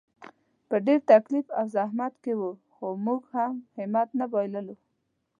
[0.67, 4.75] په ډېر تکلیف او زحمت کې وو، خو موږ هم همت نه بایللو.